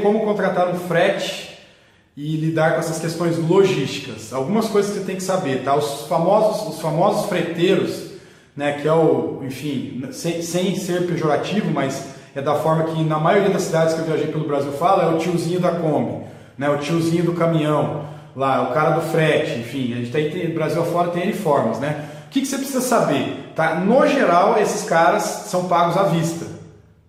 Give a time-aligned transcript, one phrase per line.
[0.00, 1.58] como contratar um frete
[2.16, 4.32] e lidar com essas questões logísticas.
[4.32, 5.74] Algumas coisas que você tem que saber, tá?
[5.76, 8.12] Os famosos, os famosos freteiros,
[8.56, 13.18] né, que é o, enfim, sem, sem ser pejorativo, mas é da forma que na
[13.18, 16.24] maioria das cidades que eu viajei pelo Brasil fala, é o tiozinho da Kombi,
[16.56, 20.80] né, o tiozinho do caminhão, lá, o cara do frete, enfim, a gente tem, Brasil
[20.80, 22.08] afora tem N formas, né?
[22.26, 23.52] O que, que você precisa saber?
[23.54, 23.74] Tá?
[23.74, 26.46] No geral, esses caras são pagos à vista.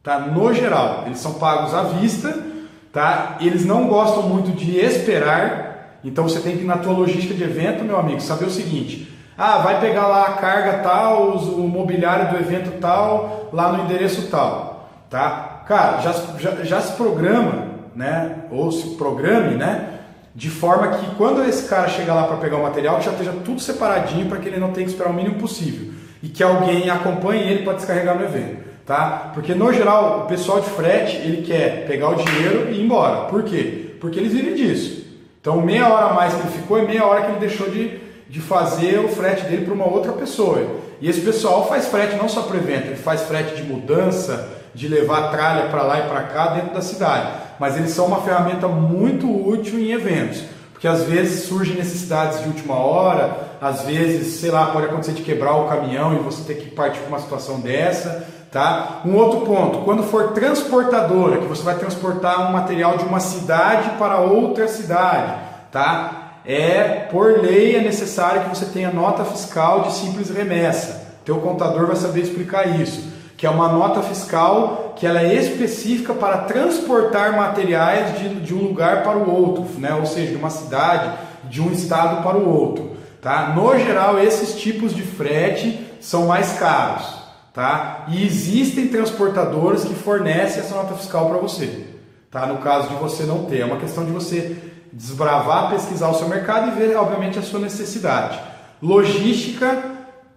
[0.04, 0.20] Tá?
[0.20, 2.52] No geral, eles são pagos à vista,
[2.94, 3.38] tá?
[3.42, 7.84] Eles não gostam muito de esperar, então você tem que na tua logística de evento,
[7.84, 12.38] meu amigo, saber o seguinte: ah, vai pegar lá a carga tal, o mobiliário do
[12.38, 15.64] evento tal, lá no endereço tal, tá?
[15.68, 18.44] Cara, já, já, já se programa, né?
[18.52, 19.90] Ou se programe, né?
[20.36, 23.60] De forma que quando esse cara chegar lá para pegar o material, já esteja tudo
[23.60, 27.44] separadinho para que ele não tenha que esperar o mínimo possível e que alguém acompanhe
[27.44, 29.32] ele para descarregar no evento, tá?
[29.34, 33.26] Porque no geral o pessoal de frete ele quer pegar o dinheiro e ir embora.
[33.26, 33.96] Por quê?
[34.00, 35.04] Porque eles vivem disso.
[35.40, 38.00] Então meia hora a mais que ele ficou é meia hora que ele deixou de,
[38.30, 40.82] de fazer o frete dele para uma outra pessoa.
[41.02, 44.88] E esse pessoal faz frete não só para evento, ele faz frete de mudança, de
[44.88, 47.42] levar tralha para lá e para cá dentro da cidade.
[47.60, 50.44] Mas eles são uma ferramenta muito útil em eventos,
[50.84, 55.22] porque às vezes surgem necessidades de última hora, às vezes, sei lá, pode acontecer de
[55.22, 59.00] quebrar o caminhão e você ter que partir para uma situação dessa, tá?
[59.06, 63.92] Um outro ponto, quando for transportadora, que você vai transportar um material de uma cidade
[63.92, 65.34] para outra cidade,
[65.72, 66.42] tá?
[66.46, 71.02] É por lei é necessário que você tenha nota fiscal de simples remessa.
[71.24, 76.14] Teu contador vai saber explicar isso que é uma nota fiscal que ela é específica
[76.14, 79.94] para transportar materiais de, de um lugar para o outro, né?
[79.94, 81.14] ou seja, de uma cidade,
[81.50, 82.96] de um estado para o outro.
[83.22, 83.50] Tá?
[83.54, 87.06] No geral, esses tipos de frete são mais caros.
[87.54, 88.06] Tá?
[88.08, 91.88] E existem transportadoras que fornecem essa nota fiscal para você.
[92.32, 92.46] Tá?
[92.46, 93.60] No caso de você não ter.
[93.60, 94.56] É uma questão de você
[94.94, 98.40] desbravar, pesquisar o seu mercado e ver, obviamente, a sua necessidade.
[98.82, 99.84] Logística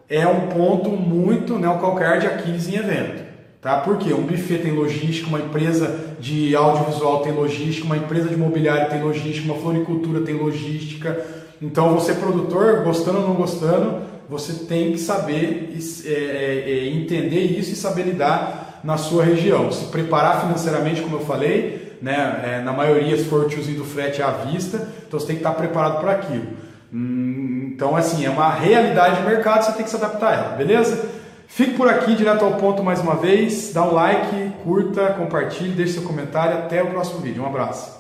[0.08, 3.26] é um ponto muito, né, o calcanhar de Aquiles em evento.
[3.60, 3.78] Tá?
[3.78, 8.88] Porque um buffet tem logística, uma empresa de audiovisual tem logística, uma empresa de mobiliário
[8.88, 11.20] tem logística, uma floricultura tem logística.
[11.60, 17.40] Então, você produtor, gostando ou não gostando, você tem que saber é, é, é, entender
[17.40, 19.72] isso e saber lidar na sua região.
[19.72, 23.84] Se preparar financeiramente, como eu falei, né, é, na maioria, se for o tiozinho do
[23.84, 26.46] frete à vista, então você tem que estar preparado para aquilo.
[26.92, 27.45] Hum,
[27.76, 31.10] então, assim, é uma realidade de mercado, você tem que se adaptar a ela, beleza?
[31.46, 33.70] Fique por aqui, direto ao ponto mais uma vez.
[33.70, 36.56] Dá um like, curta, compartilhe, deixe seu comentário.
[36.56, 37.42] Até o próximo vídeo.
[37.42, 37.94] Um abraço.